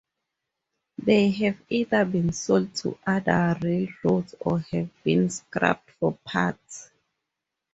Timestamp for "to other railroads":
2.77-4.33